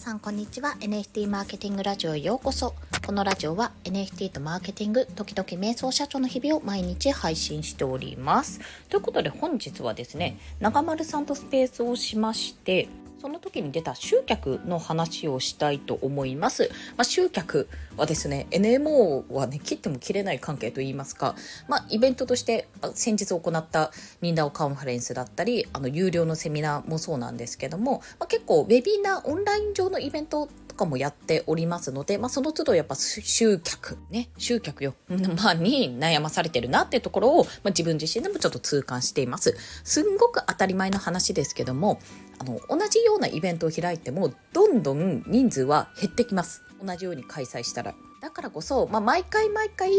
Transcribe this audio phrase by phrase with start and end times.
[0.00, 0.76] さんこんにちは。
[0.80, 2.74] NFT マーケティングラジオへようこそ。
[3.04, 8.60] このラジオは NFT とマーケティング時々瞑想社長の日々を毎日配信しております。
[8.88, 12.88] ということで本日はですね中丸さんとスペースをしまして
[13.20, 16.70] その時に出た集客の話をしたいと思います。
[16.96, 21.34] まあ、集客はですね、NMO はね、切っても切れない関係といいますか、
[21.68, 23.92] まあ、イベントとして先日行った
[24.22, 30.48] ニンダオカンファレンスだったり、あの、有料のセミナーもそうなんですけども、まあ、結構ウェビナー、オンライン上のイベント
[30.80, 34.94] かもやっておりますので、まあ、その都度やっぱ集客、ね、集客よ、
[35.36, 39.56] まあ、に悩まされてるなっていうところを、まあ、自分自身でもちょっと痛感しています。
[39.84, 42.00] すんごく当たり前の話ですけども、
[42.38, 46.62] あの、同じようなイベントを開いても、どんどん人数は減ってきます。
[46.82, 47.94] 同じように開催したら。
[48.22, 49.92] だからこそ、まあ、毎回毎回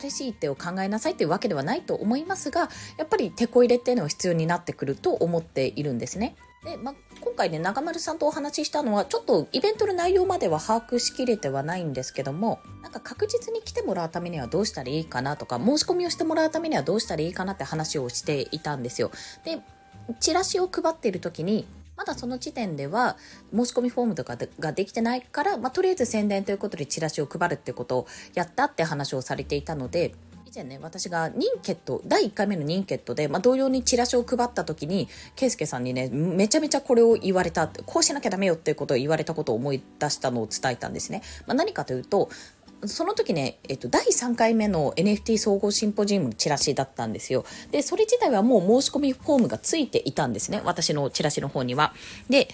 [0.00, 6.36] 新しい手を考えなさいっていうわけではないと思いますが、やっぱり手こ入れっていうのは必要になってくると思っているんですね。
[6.64, 19.10] で、まあ、今回ね、中丸さんとお話ししたのは、ちょっとイベントの内容までは把握しきれてはないんですけども、なんか確実に来てもらうためにはどうしたらいいかなとか、申し込みをしてもらうためにはどうしたらいいかなって話をしていたんですよ。
[19.44, 19.60] で、
[20.20, 23.16] チラシを配っている時に、まだその時点では
[23.54, 30.14] 申し込みフォームとかができてないから、まあ、とりあえず宣伝ということでチラシを配るってことをやったって話をされていたので
[30.52, 42.28] 以前ね私がニンケット第1回目のニンケットで、まあ、同様にチラシを配った時に圭介さんにねめちゃめちゃこれを言われたこうしなきゃダメよっていうことを言われたことを思い出したのを伝えたんですね、まあ、何かというと
[42.84, 47.44] その時ね、えっと、第3回目の NFT 総合シンポジウムのチラシだったんですよ。
[47.70, 50.60] で、それ自体はもう申し込みフォームがついていたんですね。
[50.64, 51.94] 私のチラシの方には。
[52.28, 52.48] で、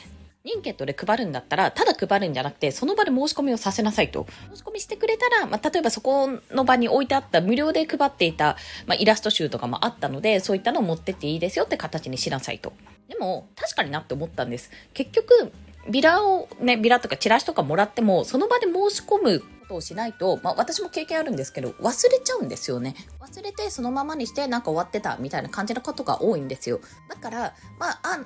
[0.44, 4.26] リンケットで配るんだったら、ただ配るんじゃなくて、その場で申し込みをさせなさいと。
[4.50, 12.72] 申し込みしてくれたら、まあ、例えばそこの場に置いてあった無料で配っていた、まあ、イラスト集とかもあったので、そういったのを持ってっていいですよって形にしなさいと。
[13.08, 14.70] でも、確かになって思ったんです。
[14.94, 15.52] 結局、
[15.90, 22.94] ビラをね、ビラとかチラシとかもらっても、その場で申し込むことをしないと、まあ私も経験あるんですけど、忘れちゃうんですよね。
[23.20, 26.80] 忘れてそのままにしてなんか終わってたみたいな感じのことが多いんですよ。
[27.08, 28.20] だから、まあ、あ、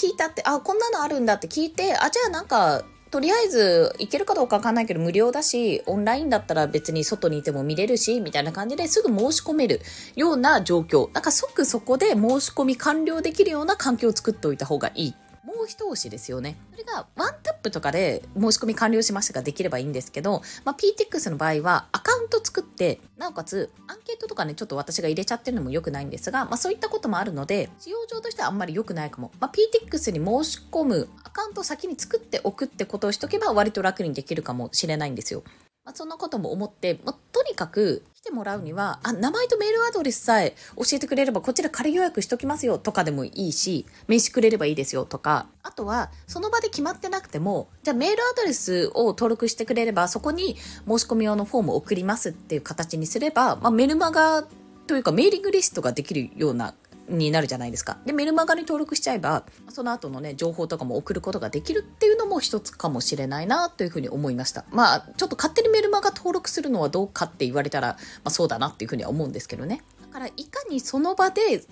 [0.00, 9.80] 聞いたって、あ、こんなのあるんだって聞いて、あ、じゃあなんか、とりあえず行けるかどうかわかんないけど無料だし、オンラインだったら別に外にいても見れるし、みたいな感じですぐ申し込める
[10.14, 11.12] ような状況。
[11.12, 16.56] だから即そこで申し込み完了できるような環境を作っておいた方がいいもう一押しですよね。
[16.70, 29.32] それがワンプとかで申し込み完了しましたができればいいんですけど、まあ、PTX の場合はアカウント作って、なおかつアンケートとかね、ちょっと私が入れちゃってるのも良くないんですが、まあ、そういったこともあるので、使用上としてはあんまり良くないかも。
[29.40, 35.42] まあ、PTX に申し込むアカウントを先に作っておくってことをしとけば割と楽にできるかもしれないんですよ。
[35.84, 54.44] まあ、そんなことも思って、まあ、とにかく来てもらうには、あ、名前とメールアドレスさえ教えてくれれば、こちら仮予約しときますよとかでもいいし、名刺くれればいいですよとか、あとは、その場で決まってなくても、じゃあメールアドレスを登録してくれれば、そこに申し込み用のフォームを送りますっていう形にすれば、まあ、メルマガ
[54.86, 56.74] というかメーリングリストができるような
[57.10, 57.98] になるじゃないですか。
[58.06, 64.64] で、メルマガに登録しちゃえば、その後のね、情報とかも送ることができるっていうのも一つかもしれないなというふうに思いました。
[64.70, 69.82] まあ、ちょっと勝手にメルマガ登録するのはどうかって言われたら、まあそうだなっていうふうには思うんですけどね。
[70.00, 71.64] だから、いかにその場で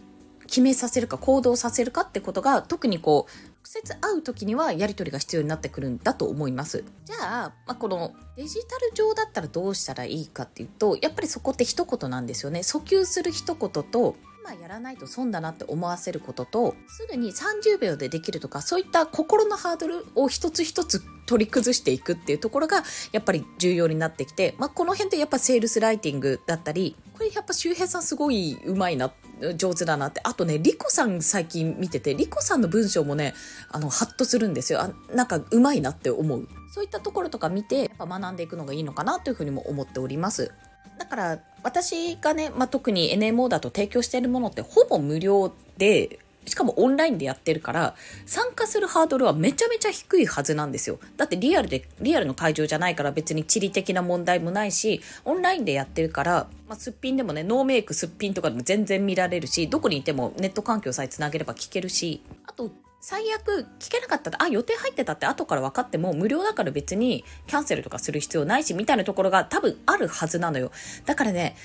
[0.49, 3.31] 決めさせるか行動させるかってことが特にこう
[3.69, 22.83] 直接会う時にはやり取りが必要になってくるんだと思いますじゃあ、まあ、このデジタル上だったらどうしたらいいかっていうとやっぱりそこって一言なんですよね訴求する一言と今やらないと損だなって思わせることとすぐに30秒でできるとかそういった心のハードルを一つ一つ取り崩していくっていうところが
[23.13, 29.13] やっぱり重要になってきて、まあ、この辺でやっぱセールスライティングだったりこれやっぱ周平さんすごい上手いな
[29.57, 30.21] 上手だなって。
[30.25, 33.35] あとねリコさん最近見ててリコさんの文章もね
[33.71, 34.81] あのハッとするんですよ。
[34.81, 36.49] あなんか上手いなって思う。
[36.73, 40.53] そういったところとか見てやっぱ学んでいくのがいいのかなというふうにも思っております。
[40.99, 47.95] だから私がね、まあ、特に NMO だと提供しているものってほぼ無料で、しかもオンラインでやってるから、
[48.27, 50.99] 参加するハードルはめちゃめちゃ低いはずなんですよ。
[51.17, 70.73] だってリアルで、リアルの会場じゃないから別に地理的な問題もないし、オンラインでやってるから、まあ、すっぴんでもね、ノーメイクすっぴんとかでも全然見られるし、どこにいてもネット環境さえつなげれば聞けるし、あと、最悪聞けなかったら、あ、予定入ってたって後から分かっても無料だから別にキャンセルとかする必要ないし、みたいなところが多分あるはずなのよ。
[71.07, 71.57] だからね、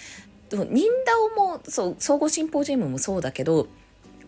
[0.51, 3.67] ニンダオも、そう、総合シンポジウムもそうだけど、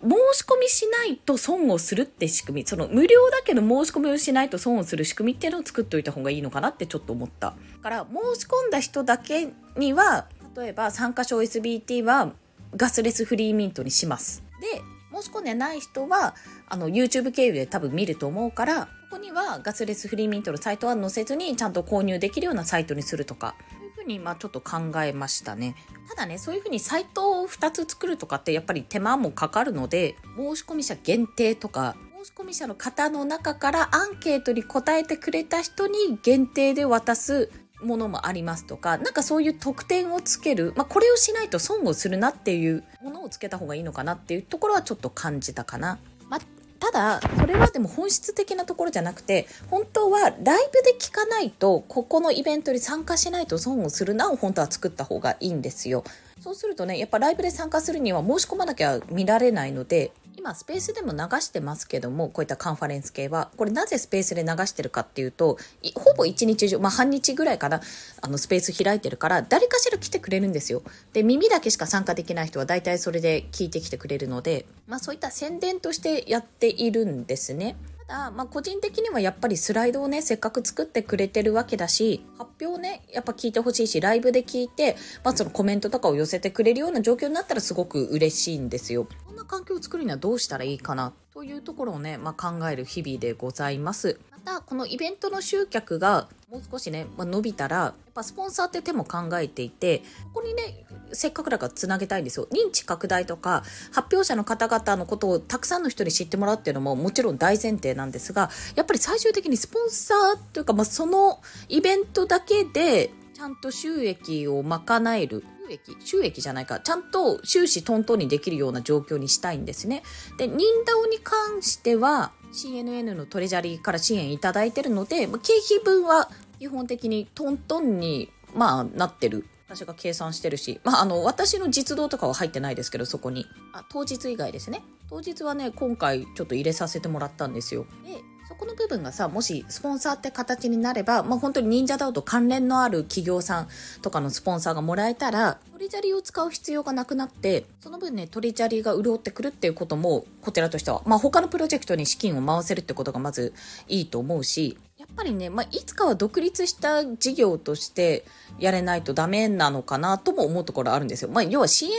[0.02, 7.48] 申し込みしないと損をするって仕組み、その無料だけど申し込みをしないと損をする仕組みっていうのを作っておいた方がいいのかなってちょっと思った。
[7.48, 12.34] だから申し込んだ人だけには、例えば参加賞 SBT は
[12.76, 14.44] ガスレスフリーミントにします。
[14.62, 14.82] で、
[15.22, 16.36] 申し込んでない人は、
[16.68, 23.56] あの、YouTube 経由で多分見ると思うから、ここにはガスレスフリーミントのサイトは載せずにちゃんと購入できるようなサイトにするとか。
[23.72, 25.76] そういうふうにまあちょっと考えましたね。
[26.10, 37.52] ただねそういうふうにサイトを2つ作るとかってやっぱり手間もかかるので申し込み者限定とか申し込み者の方の中からアンケートに答えてくれた人に限定で渡す
[37.82, 46.00] ものもありますとか、なんかそういう特典をつける、まあ、これをしないと損をするなっていうものをつけた方がいいのかなっていうところはちょっと感じたかな。
[46.30, 46.40] まあ、
[46.80, 56.04] ただ、それはでも本質的なところじゃなくて、本当はライブで聞かないと、ここのイベントに参加しないと損をするなを本当は作った方がいいんですよ。
[56.42, 63.50] そうするとね、やっぱライブで参加するには申し込まなきゃ見られないので、今スペースでも流してますけどもこういったカンファレンス系は。
[63.56, 65.58] これなぜスペースで流してるかっていうと
[65.96, 67.82] ほぼ一日中、まあ、半日ぐらいかな
[68.22, 70.84] あのスペース開いてるから誰かしら来てくれるんですよ。
[71.14, 77.78] で耳だけしか参加できない人は大体それで聞いてきてくれるので、まあ、そういった宣伝としてやっているんですね。
[78.08, 89.08] だ、まあ、個人的にはやっぱりスライドをね、せっかく作ってくれてるわけだし、発表ね、やっぱ聞いてほしいし、ライブで聞いて、まあ、そのコメントとかを寄せてくれるような状況になったらすごく嬉しいんですよ。
[89.26, 94.20] こんな環境を作るにはどうしたらいいかな、というところをね、まあ、考える日々でございます。
[94.46, 100.00] た、このイベントの集客がもう少しね、まあ、伸びたら、やっぱスポンサーって手も考えていて、
[100.34, 102.48] ここにね、せっかくだからつなげたいんですよ。
[102.52, 115.44] 認知拡大とか、発表者の方々のことをたくさんの人に知ってもらうっていうのももちろん大前提なんですが、やっぱり最終的にスポンサーというか、まあ、そのイベントだけで、ちゃんと収益を賄える。
[115.68, 116.80] 収益収益じゃないか。
[116.80, 120.04] ちゃんと収支トントンにできるような状況にしたいんですね。
[120.38, 126.30] で、ニンダオに関しては、CNN のトレジャリーから支援いただいてるので、経費分は
[126.60, 133.46] 基本的にトントンに、まあ、なってる私が計算してるし、まあ、あの、私の実動とかは入ってないですけど、そこに。
[133.74, 134.84] あ、当日以外ですね。
[135.10, 137.86] 当日はね、今回ちょっと入れさせてもらったんですよ。
[138.06, 138.22] で、
[138.58, 143.68] この部分がさ、もしスポンサーって形になれば、まあ、本当に忍者ダウと関連のある企業さん
[144.02, 153.54] とかのスポンサーがもらえたら、トリジャリを使う必要がなくなって、その分ね、トリジャリが潤ってくるっていうことも、こちらとしては、まあ、他のプロジェクトに資金を回せるってことがまず
[153.88, 158.26] いいと思うし、やっぱりね、まあ、いつかは独立した事業として
[158.58, 161.30] やれないとダメなのかなとも思うところあるんですよ。
[161.30, 161.92] まあ、要は CNN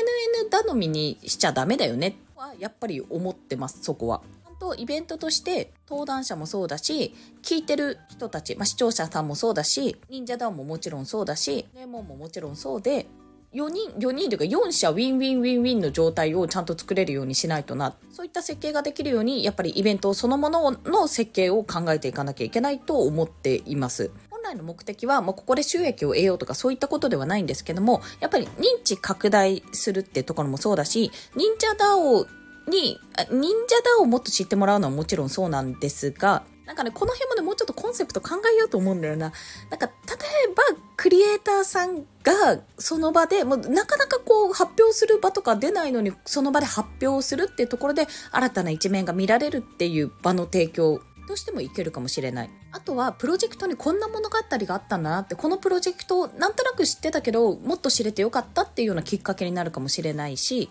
[0.50, 4.22] 頼みにしちゃダメだよねはやっぱり思ってます、そこは。
[4.44, 13.06] ちゃんとイベントとして登壇者もそうだし、聞いてる人たち、まあ、視聴者さんもそうだし、忍者ダオももちろんそうだし、レモンももちろんそうで、
[13.54, 17.94] 4人、4人というか4社ウィンウィンウィンウィンの状態をちゃんと作れるようにしないとな。
[18.12, 24.10] そういった設計ができるように、やっぱりイベントそのものの設計を考えていかなきゃいけないと思っています。
[24.30, 32.26] 本来の目的は、もうここで収益を得ようとかそういったことではないんですけども、やっぱり認知拡大するってところもそうだし、忍者ダオ
[32.68, 32.98] に、
[33.30, 39.32] 忍者ダオをもっと知ってもらうのはもちろんそうなんですが、なんかね、この辺もね、もうちょっとコンセプト考えようと思うんだよな。
[39.70, 40.64] なんか、例えば、
[40.96, 52.50] クリエイターさんが、その場で、もう、なかなかこう、発表する場とか出ないのに、その場で発表するっていうところで、新たな一面が見られるっていう場の提供としてもいけるかもしれない。
[52.72, 60.68] あとは、プロジェクトにこんな物語があったんだなって、このプロジェクトを、なんとなく知ってたけど、もっと知れてよかったっていうようなきっかけになるかもしれないし、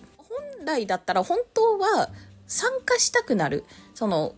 [0.66, 2.10] 来だったら本当は
[2.48, 3.64] 参加したくなる。
[3.94, 4.36] その、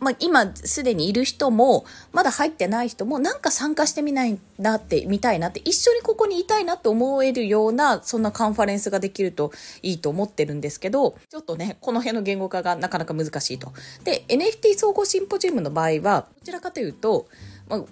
[0.00, 9.52] まあ、今すでにいる人も、まだ入ってない人も、なんか参加してみないなって、見たいなって、一緒にここにいたいなって思えるような、そんなカンファレンスができると
[9.82, 13.72] いいと思ってるんですけど、ちょっとね、この辺の言語化がなかなか難しいと。
[14.02, 17.26] で、NFT 総合シンポジウムの場合は、どちらかというと、
[17.68, 17.84] まあ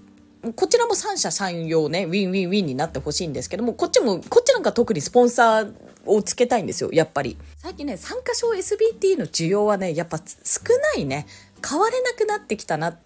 [0.56, 5.72] こちらも三者三様ね、ウィンウィンウィンになってほしいんですけども、こっちも、こっちなんか特にスポンサー
[6.06, 7.36] をつけたいんですよ、やっぱり。
[7.58, 10.60] 最近ね、参加賞 SBT の需要はね、やっぱ少
[10.94, 11.26] ないね。
[11.66, 12.96] 変われなくなってきたな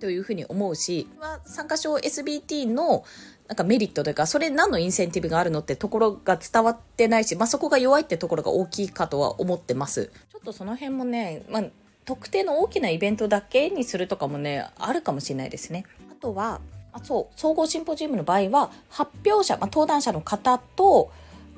[0.00, 1.08] というふうに思うし、
[1.44, 3.04] 参加賞 SBT の
[3.48, 10.10] なんかメリットというか、それ何のインセンティブがあるのってところが伝わってないし、まあ、そこが弱いってところが大きいかとは思ってます。
[10.32, 11.64] ちょっとその辺もね、まあ、
[12.04, 15.84] 特定の大きなイベントだけにするとかもね、あるかもしれないですね。
[16.10, 16.60] あとは、
[16.92, 21.10] あそう、総合シンポジウムの場合は、発表者、まあ、登壇者の方と、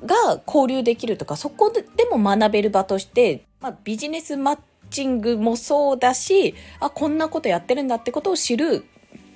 [0.05, 8.85] が交流できるとか、そこでも学べる場として、まあ、ビジネスマッチングもそうだし、あ、こんなことやってるんだってことを知る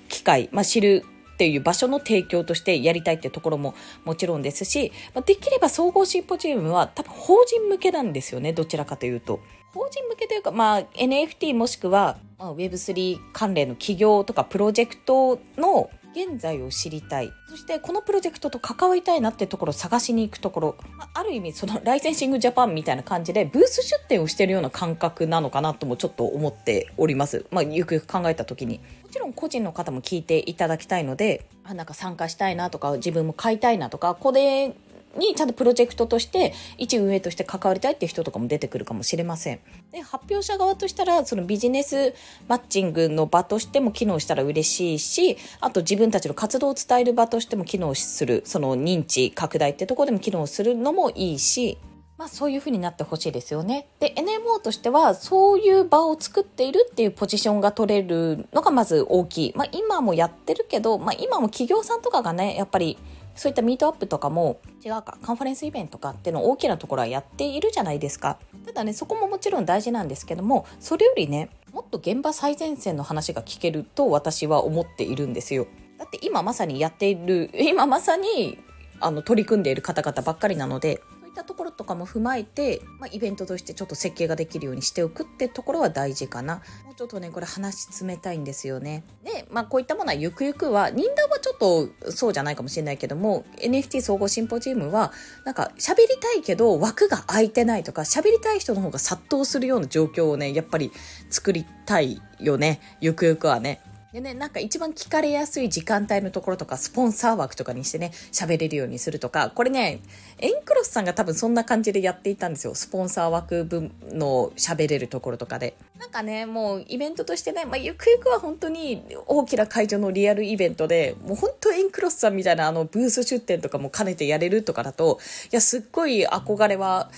[0.10, 3.74] 機会、まあ、知るっていう場所の提供としてやりたいっていうところも
[4.06, 4.92] もちろんですし、
[5.26, 9.40] できれば総合シンポジウムは多分法人向けなんですよね、どちらかというと。
[9.74, 17.34] 法人向けというか、まあ、NFT もしくは、Web3 関連の企業とかプロジェクトの現在を知りたい。
[17.50, 20.76] そしてこのプロジェクトと関わりたいなってところを探しに行くところ。
[21.14, 27.46] ある意味そのライセンシングジャパンみたいな感じでブース出展をしてるような感覚なのかなともちょっと思っております。
[27.52, 28.80] まあ、ゆくゆく考えた時に。
[29.04, 34.74] もちろん個人の方も聞いていただきたいのであなんか参加したいなとか自分も買いたいなとかこれ
[35.18, 39.60] にちゃんとプロジェクトとして一運営として関わりたいっていう人とかも出てくるかもしれません。
[39.92, 42.14] で発表者側としたらそのビジネス
[42.48, 51.78] マッチングの場としても機能したら嬉しいしあと自分たちの活動を伝える場としても機能するその認知拡大ってところでも機能するのもいいし
[52.22, 53.88] まあそういう風になってほしいですよね。
[54.00, 59.54] で、NMO としてはそういう場を作っているっていうポジションが取れるのがまず大きい。
[59.56, 63.00] まあ今もやってるけど、まあ今も企業さんとかがね、やっぱり
[63.36, 68.38] そういったミートアップとかも違うかカンファレンスイベントかっていうの大きなところはやっているじゃないですか。
[68.66, 75.68] ただねそこももちろん大事なんですけどもそれよりねもっと現場最前線の話が聞けると私は思っているんですよ。
[75.98, 78.58] だって今まさにやっている今まさに
[79.00, 86.56] あの取り組んでいる方々ばっかりなのでいったところとかも踏まえて、まあ、イベントとしてちょっと設計ができるようにしておくってところは大事かな。
[86.86, 89.04] もうちょっとねこれ話冷たいんですよね。
[89.24, 95.14] で、まあ、こういったものはゆくゆくは人談はちょっとそうじゃないかもしれないけども NFT 総合シンポジウムは
[95.46, 100.92] なんか喋りたいけど枠が空いてないとか喋りたい人の方が殺到するような状況をねやっぱり
[101.30, 102.82] 作りたいよね。
[103.00, 103.82] ゆくゆくはね。
[104.14, 110.02] でね、なんか一番聞かれやすい時間帯のところとか、スポンサー枠とかにしてね、喋れるようにするとか、これね、
[110.38, 112.76] エンクロスさんが多分そんな感じでやっていたんですよ。
[112.76, 115.76] スポンサー枠分の喋れるところとかで。
[115.98, 125.20] なんかね、もうイベントとしてね、まあ、ゆくゆくは本当に大きな会場のリアルイベントで、もう本当エンクロスさんみたいなあのブース出展とかも兼ねてやれるとかだと、
[125.54, 127.12] いや、すっごい憧れは、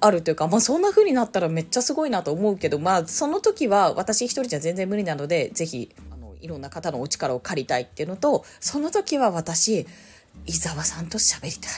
[0.00, 5.90] あるというか、まあそんな風になったらめっちゃすごいなと思うけど、まあその時は私一人じゃ全然無理なので、ぜひ
[6.40, 9.86] いろんな方のお力を借りたいっていうのと、その時は私、
[10.46, 11.72] 伊沢さんと喋りたい。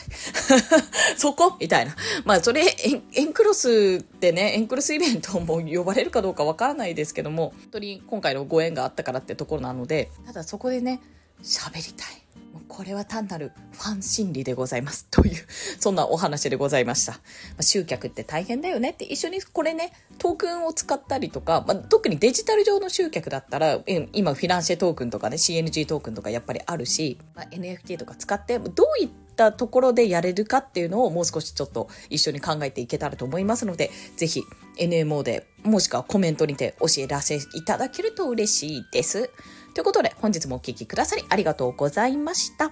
[1.16, 1.56] そこ？
[1.58, 1.96] みたいな。
[2.24, 11.00] まあ、それエ、エンクロスでね、エンクロスイベントも呼ばれるかどうかわからないですけども、本当に今回のご縁があったからってところなので、ただそこでね、
[11.42, 12.19] 喋りたい。
[12.68, 15.06] これは単なるファン心理でございます。
[15.10, 15.36] という、
[15.78, 17.12] そんなお話でございました。
[17.12, 17.18] ま
[17.58, 23.80] あ、集客って大変だよねって一緒にこれね、トークンを使ったりとか、まあ、特にデジタル上の集客だったら、
[24.12, 34.42] 今フィナンシェトークンとかね、CNG トークンとかやっぱりあるし、まあ、NFT とか使って、どういったところでやれるかっていうのをもう少しちょっと一緒に考えていけたらと思いますので、ぜひ
[34.78, 39.30] NMO でもしくはコメントにて教えらせていただけると嬉しいです。
[39.74, 42.70] ということで、本日もお聴きくださりありがとうございました。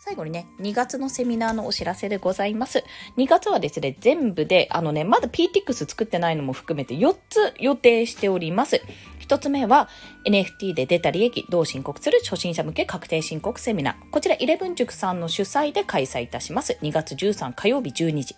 [0.00, 2.82] 最後にね、2月のセミナーのお知らせでございます。
[3.18, 8.80] 2月はですね、全部で、あのね、まだ PTX 作ってないのも含めて4つ予定しております。
[9.20, 9.90] 1つ目は
[10.26, 14.10] NFT で出た利益どう申告する初心者向け確定申告セミナー。
[14.10, 16.78] こちら11塾さんの主催で開催いたします。
[16.80, 18.36] 2月13火曜日12時。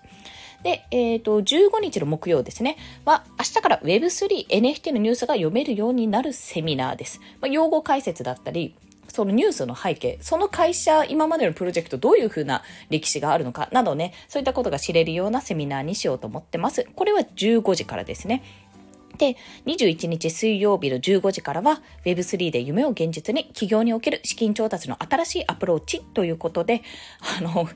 [0.62, 7.20] で、え、ー、と、15日の木曜ですね、は、明日から Web3、NFT のニュースが読めるようになるセミナーです。
[7.40, 8.74] まあ、用語解説だったり、
[9.08, 16.86] そのニュースの背景、その会社、今までのプロジェクト、どういうふうな歴史があるのかなどね、そういったことが知れるようなセミナーにしようと思ってます。
[16.94, 18.42] これは15時からですね。
[19.18, 19.36] で、
[19.66, 26.82] 21日水曜日の15時からは Web3 で夢を現実に企業における資金調達の新しいアプローチということで、
[27.38, 27.68] あの、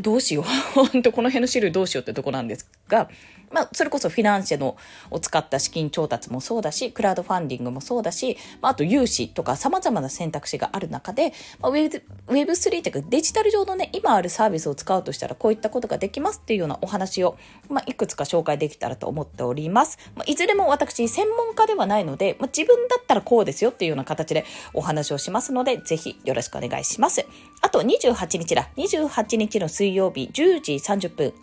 [0.00, 0.44] どうしよう。
[0.74, 3.08] 本当この辺の資料どうしようってとこなんですが、
[3.50, 4.76] まあ、それこそフィナンシェの
[5.10, 17.36] を使った資金調達もそうだし、クラウドファンディングもそうだし、まあ、あと融資とか様々な選択肢がある中で、まあ、Web3 というかデジタル上のね、今あるサービスを使うとしたらこういったことができますっていうようなお話を、
[17.68, 19.98] まあ、いくつか紹介できたらと思っております。
[20.14, 27.26] まあ、いずれも私、専門家ではないので、まあ、自分だったらこうですよっていうような形でお話をしますので、ぜひよろしくお願いします。
[27.62, 28.68] あと28日だ。
[28.76, 31.34] 28日の水水曜日10時30分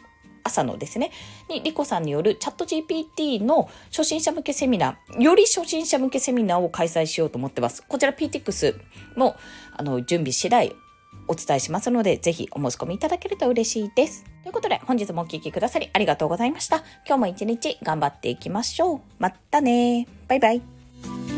[0.44, 1.12] 朝のですね、
[1.50, 7.84] にリコさんによるチャット GPT の初心者向けセミナー、より初心者向けセミナーを開催しようと思ってます。
[7.86, 8.80] こちら PTX
[9.18, 9.36] も
[9.74, 10.74] あの準備次第
[11.28, 14.24] お伝えしますので、ぜひお申し込みいただけると嬉しいです。
[14.44, 16.78] ということで、本日もお聴きくださりありがとうございました。
[17.06, 19.02] 今日も一日頑張っていきましょう。
[19.20, 21.37] またねバイバイ。